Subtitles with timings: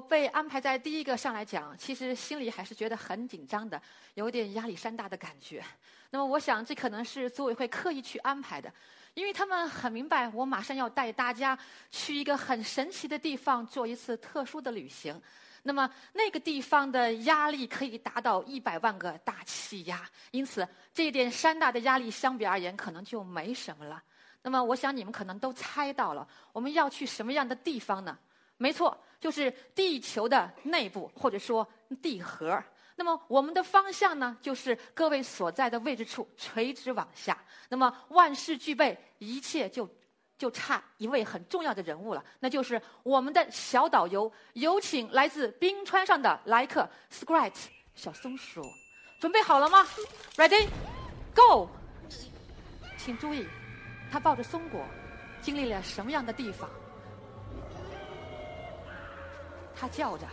[0.00, 3.80] 被安排在第一个上来讲，其实心里还是觉得很紧张的，
[4.14, 5.62] 有点压力山大的感觉。
[6.10, 8.72] 那么，我想这可能是组委会刻意去安排的，
[9.14, 11.56] 因为他们很明白，我马上要带大家
[11.90, 15.20] 去一个很神奇的地方做一次特殊的旅行。
[15.62, 24.02] 那么，那个地方的压力可以达到一百万个大气压，因此这一点山大的压力相比而言可能就没什么了。
[24.42, 28.18] 那么，我想你们可能都猜到了，我们要去什么样的地方呢？
[28.56, 28.98] 没错。
[29.20, 31.66] 就是地球的内部，或者说
[32.00, 32.62] 地核。
[32.96, 37.36] 那么我们的方向呢，就是各位所在的位置处垂直往下。
[37.68, 39.88] 那么万事俱备，一切就
[40.36, 44.30] 就差一位很重要的人物了，那就是我们的小导游。
[44.54, 48.62] 有请来自冰川上的来客 s c r a t 小松鼠，
[49.18, 49.86] 准备好了吗
[50.36, 51.68] ？Ready，Go！
[52.98, 53.46] 请注意，
[54.10, 54.84] 他抱着松果，
[55.40, 56.68] 经历了什么样的地方？
[59.80, 60.28] 他叫着，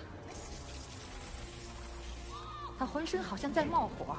[2.78, 4.18] 他浑身好像在冒火。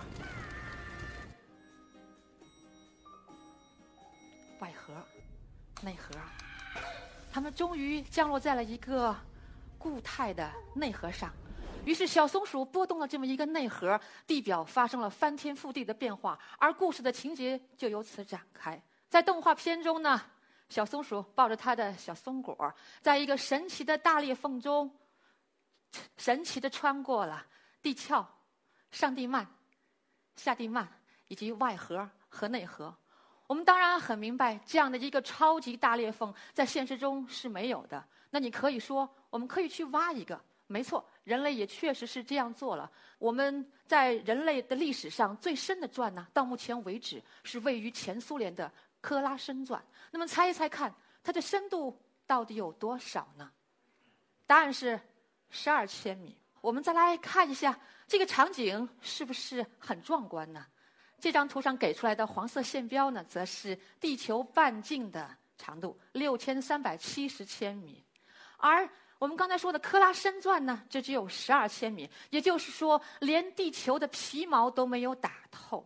[4.58, 4.94] 外核、
[5.82, 6.18] 内核，
[7.30, 9.14] 他们终于降落在了一个
[9.76, 11.30] 固态的内核上。
[11.84, 18.82] 于是，小松鼠拨动了这么一个内核，地表发生了翻天覆地的变化，而故事的情节就由此展开。
[19.10, 20.22] 在动画片中呢，
[20.70, 24.90] 小松鼠抱着它的小松果，在一个神奇的大裂缝中。
[26.16, 27.44] 神奇的穿过了
[27.80, 28.26] 地壳、
[28.90, 29.46] 上地幔、
[30.36, 30.86] 下地幔
[31.28, 32.94] 以及外核和内核。
[33.46, 38.04] 我们当然很明白，这样的一个超级大裂缝在现实中是没有的。
[38.30, 40.38] 那你可以说，我们可以去挖一个。
[40.66, 42.90] 没错，人类也确实是这样做了。
[43.18, 49.82] 我们在人类的历史上最深的钻呢，到目前为止是位于前苏联的科拉深钻。
[50.10, 53.50] 那么猜一猜看，它的深度到底有多少呢？
[54.46, 55.00] 答案是。
[55.50, 60.66] 十二千米，我们再来看一下这个场景是不是很壮观呢？
[61.20, 68.04] 这张图上给出来的黄色线标呢，则是地球半径的长度，六千三百七十千米。
[68.56, 68.88] 而
[69.18, 75.84] 我们刚才说的科拉深钻呢，这只有十二千米，也就是说，连地球的皮毛都没有打透。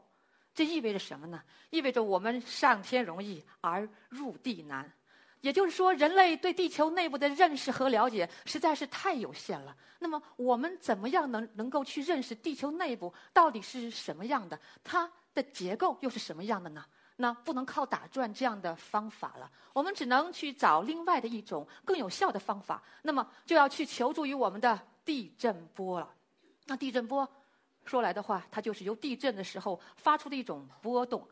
[0.55, 1.43] 这意味着什么呢？
[1.71, 4.93] 意味着我们上天容易而入地难。
[5.43, 9.77] 也就是说，人类对地球内部的认识和了解实在是太有限了。
[9.99, 14.59] 那么，我们怎么样能能够去认识地球内部到底是什么样的？
[14.83, 16.85] 它的结构又是什么样的呢？
[17.17, 22.83] 那不能靠打转这样的方法了，我们只能去找另外的一种更有效的方法。
[23.03, 26.09] 那么，就要去求助于我们的地震波了。
[26.67, 27.29] 那地震波，
[27.85, 31.29] 说来的话，它就是由地震的时候发出的一种波动。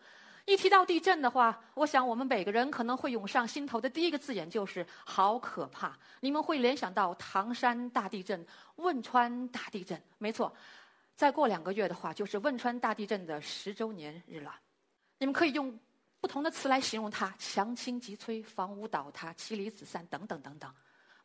[0.50, 5.96] 一提到地震的话，我想我们每个人可能会涌上心头的第一个字眼就是“好可怕”。
[6.18, 8.44] 你们会联想到唐山大地震、
[8.76, 10.02] 汶川大地震。
[10.18, 10.52] 没错，
[11.14, 14.52] 再过两个月的话，就是汶川大地震的十周年日了。
[15.18, 15.78] 你们可以用
[16.20, 20.74] 不同的词来形容它：强倾急摧、房屋倒塌、妻离子散等等等等。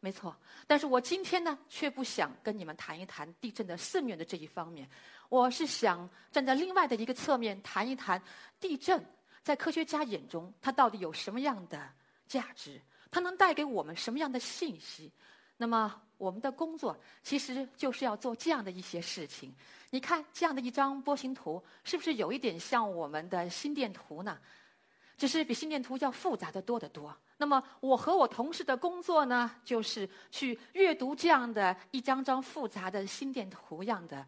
[0.05, 0.35] 没错，
[0.67, 4.88] 但是我今天呢，却不想跟你们谈一谈地震的肆虐的这一方面。
[5.29, 8.21] 我是想站在另外的一个侧面谈一谈
[8.59, 9.03] 地震。
[9.41, 11.89] 在科学家眼中，它到底有什么样的
[12.27, 12.79] 价值？
[13.09, 15.11] 它能带给我们什么样的信息？
[15.57, 19.51] 那么，我们的工作其实就是要做这样的一些事情。
[19.89, 24.37] 你看，这样的一张波形图，是不是有一点像我们的心电图呢？
[25.18, 27.16] 只是比心电图要复杂的多得多。
[27.38, 34.26] 那么，我和我同事的工作呢，就是去阅读这样的一张张复杂的心电图样的。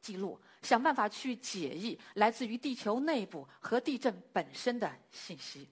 [0.00, 5.68] 记录，想办法去解译来自于地球内部和地震本身的信息。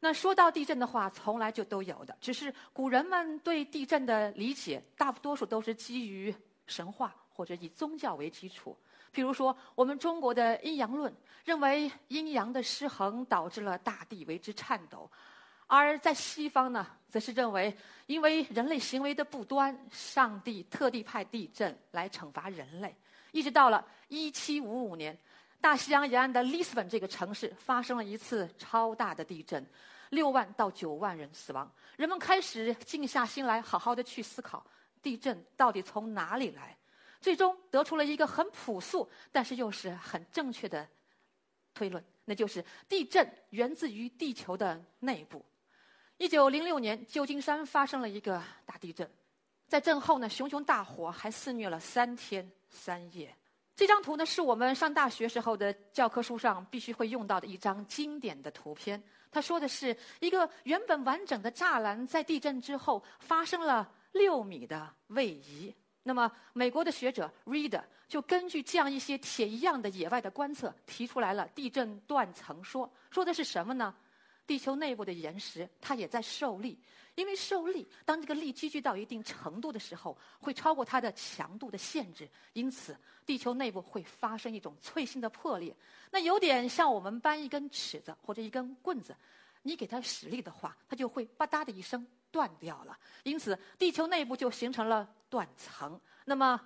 [0.00, 6.34] 那说到地震的话，从来就都有的，只是古人们对地震的理解，大多数都是基于
[6.66, 8.76] 神话或者以宗教为基础。
[9.14, 11.14] 譬如说，我们中国的阴阳论
[11.44, 15.10] 认为阴阳的失衡导致了大地为之颤抖，
[15.66, 17.76] 而在西方呢，则是认为
[18.06, 22.94] 因为人类行为的不端，上帝特地派地震来惩罚人类。
[23.32, 25.18] 一直到了一七五五年，
[25.60, 29.66] 大西洋沿岸的里斯本这个城市发生了一次超大的地震，
[30.10, 31.70] 六万到九万人死亡。
[31.96, 34.64] 人们开始静下心来，好好的去思考
[35.02, 36.77] 地震到底从哪里来。
[37.20, 40.88] 最终得出了一个很朴素，但是又是很正确的
[41.74, 45.44] 推论，那就是地震源自于地球的内部。
[46.16, 49.08] 一九零六年，旧金山发生了一个大地震，
[49.66, 53.34] 在震后呢，熊熊大火还肆虐了三天三夜。
[53.76, 59.00] 这张图呢，是我们上大学时候的教科书上必须会用到的一张经典的图片。
[59.30, 65.72] 他说的是一个原本完整的栅栏在地震之后发生了六米的位移。
[66.08, 67.78] 那么，美国的学者 Ried
[68.08, 72.90] 就根据这样一些铁一样的野外的观测，提出来了地震断层说。
[73.10, 73.94] 说的是什么呢？
[74.46, 76.78] 地球内部的岩石它也在受力。
[77.14, 82.96] 因为受力，当这个力积聚到一定程度的时候，会超过它的强度的限制，因此
[83.26, 85.76] 地球内部会发生一种脆性的破裂。
[86.10, 89.14] 那有点像我们搬一根尺子或者一根棍子，
[89.62, 92.98] 你给它使力的话，它就会吧嗒的一声断掉了。
[93.22, 96.00] 因此，地球内部就形成了断层。
[96.24, 96.60] 那么，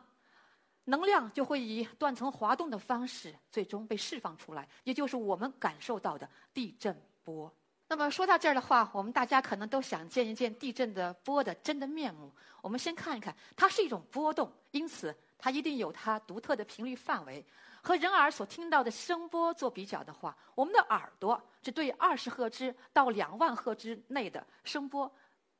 [0.84, 7.52] 能量就会以断层滑动的方式最终被释放出来，也就是我们感受到的地震波。
[7.88, 12.32] 那么说到这儿的话，我们大家可能都想见一见地震的波的真的面目。
[12.62, 17.44] 我们先看一看，它是一种波动，因此它一定有它独特的频率范围。
[17.84, 25.12] 和人耳所听到的声波做比较的话，我们的耳朵只对二十赫兹到两万赫兹内的声波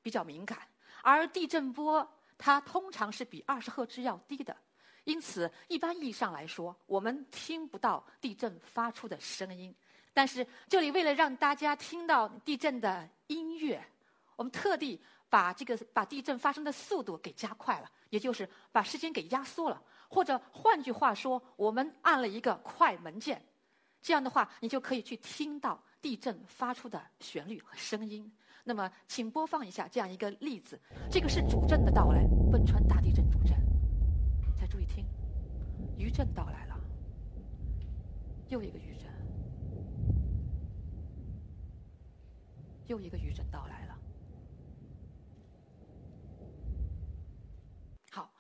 [0.03, 0.59] 比较敏感，
[1.03, 2.07] 而地震波
[2.37, 4.57] 它通常是比二十赫兹要低的。
[5.05, 9.75] 因此，一般意义上来说，我们听不到地震发出的声音。
[10.13, 13.83] 但是这里为了让大家听到地震的音乐，
[14.37, 19.83] 我们特地把这个把地震发生的速度给加快了，也就是把时间给压缩了。
[20.09, 23.43] 或者换句话说，我们按了一个快门键，
[24.03, 28.31] 这样的话你就可以去听到地震发出的旋律和声音。
[28.65, 30.81] 那么，请播放一下这样一个例子，
[31.11, 33.57] 这个是主震的到来，汶川大地震主震。
[34.57, 35.05] 再注意听，
[35.99, 36.81] 余震到来了，
[38.49, 39.11] 又一个余震。
[42.87, 43.99] 又一个余震到来了。
[48.11, 48.33] 好，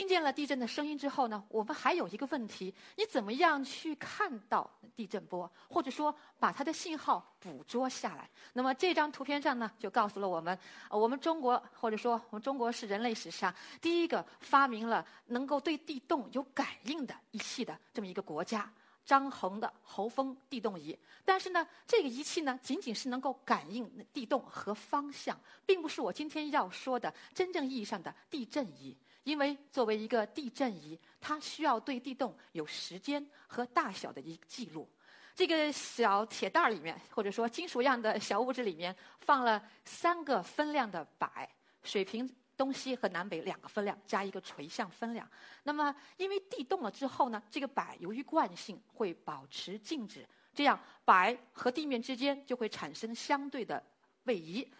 [0.00, 8.26] 听见了地震的声音之后呢，我们还有一个问题：你怎么样去看到地震波，或者说把它的信号捕捉下来？
[8.54, 10.58] 那么这张图片上呢，就告诉了我们，
[10.88, 18.72] 我们中国或者说我们中国是人类史上第一个发明了能够对地动有感应的仪器的这么一个国家。
[19.04, 28.96] 张衡的侯风地动仪，但是呢，这个仪器呢，仅仅是能够感应地动和方向，并不是我今天要说的真正意义上的地震仪。
[29.24, 34.88] 因为作为一个地震仪，它需要对地动有时间和大小的一个记录。
[35.34, 41.48] 这个小铁袋里面，或者说金属样的小物质里面，放了三个分量的摆，
[41.82, 42.28] 水平。
[42.56, 45.26] 东西和南北两个分量加一个垂向分量，
[45.62, 53.82] 那么因为地动了之后呢，这个摆由于惯性会保持静止，这样摆和地面之间就会产生相对的
[54.24, 54.70] 位移。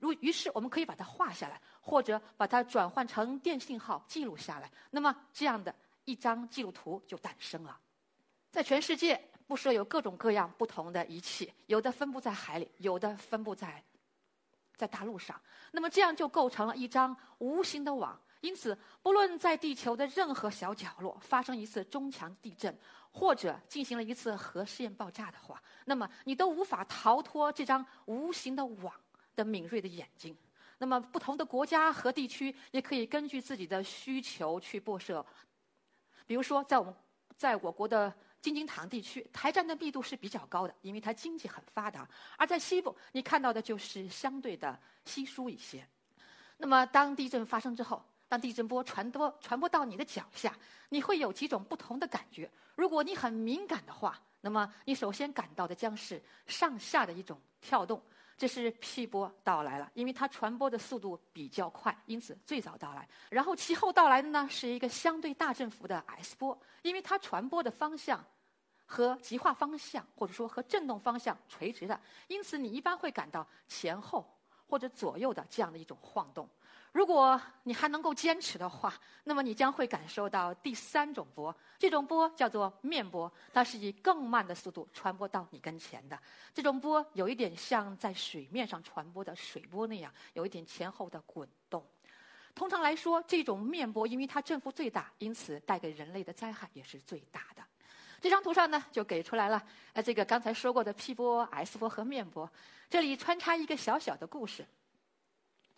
[0.00, 4.68] 如于是我们可以把它画下来，或者把它转换成电信号记录下来。
[4.90, 5.72] 那么这样的
[6.04, 7.78] 一张记录图就诞生了。
[8.50, 13.80] 在全世界不设有各种各样不同的仪器，有的分布在海里，有的分布在。
[14.76, 15.38] 在大陆上，
[15.72, 18.18] 那么这样就构成了一张无形的网。
[18.40, 22.74] 因此，不论在地球的任何小角落发生一次中强地震，
[23.12, 28.94] 或者进行了一次核试验爆炸的话，那么你都无法逃脱这张无形的网
[29.40, 30.36] 的敏锐的眼睛。
[30.78, 35.24] 那么，不同的国家和地区也可以根据自己的需求去布设。
[36.26, 36.94] 比如说，在我们
[37.36, 38.12] 在我国的。
[38.42, 45.86] 京津唐地区台站的密度是比较高的，因为它经济很发达；而在西部，你看到的就是相对的稀疏一些。
[46.56, 50.56] 那么，当地震发生之后，当地震波传播传播到你的脚下，
[50.88, 52.50] 你会有几种不同的感觉。
[52.74, 58.02] 如果你很敏感的话，那么你首先感到的将是上下的一种跳动，
[58.40, 63.06] 这是 P 波到来了，因为它传播的速度比较快，因此最早到来。
[63.28, 68.24] 然后其后到来的呢，是一个相对大振幅的 S 波，因为它传播的方向。
[68.92, 74.28] 和极化方向，或者说和振动方向垂直的，因此你一般会感到前后
[74.66, 76.48] 或者左右的这样的一种晃动。
[76.92, 78.92] 如果你还能够坚持的话，
[79.22, 86.18] 那么你将会感受到第三种波，这种波叫做面波，它是以更慢的速度传播到你跟前的。
[86.52, 91.84] 这种波有一点像在水面上传播的水波那样，有一点前后的滚动。
[92.56, 97.62] 通常来说，这种面波因为它振幅最大，因此带给人类的灾害也是最大的。
[98.20, 102.50] 这张图上呢，就给出来了，呃，这个刚才说过的 P 波、S 波和面波。
[102.90, 104.66] 这里穿插一个小小的故事。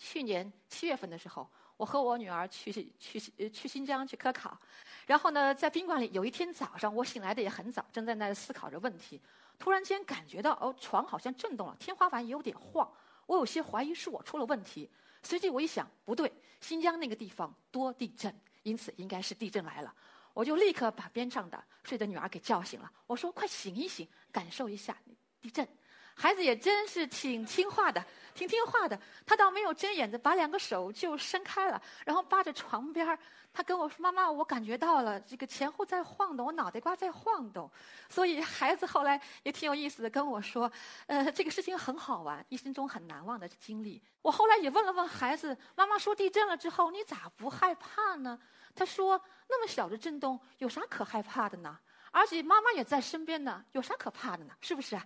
[0.03, 4.59] 去年七月份的时候，我和我女儿去去去新疆去科考，
[5.07, 9.21] 然后呢，在宾馆里，有一天早上我醒来的也很早，正在那思考着问题，
[9.61, 12.93] 突然间感觉到哦，床好像震动了，天花板也有点晃，
[13.27, 14.91] 我有些怀疑是我出了问题。
[15.23, 19.95] 随即我一想，不对，新疆那个地方多地震，因此应该是地震来了。
[20.35, 24.99] 我就立刻把边上的睡的女儿给叫醒了，我说：“快醒一醒，感受一下
[25.41, 25.65] 地震。”
[26.15, 28.05] 孩子也真是挺听话的，
[28.35, 28.99] 挺听话的。
[29.27, 33.19] 他倒没有睁眼的，把两个手就伸开了，然后扒着床边儿。
[33.55, 37.71] 他跟我说：“妈妈，我感觉到了这个前后在晃动，我脑袋瓜在晃动。”
[38.09, 40.71] 所以孩子后来也挺有意思的跟我说
[41.07, 48.39] ：“呃，这个事情很好玩，一生中很难忘的经历。”我后来也问了问孩子：“妈妈说地震了之后，你咋不害怕呢？”
[48.75, 51.79] 他说：“那么小的震动，有啥可害怕的呢？
[52.11, 54.55] 而且妈妈也在身边呢，有啥可怕的呢？
[54.63, 55.01] 是不是啊？”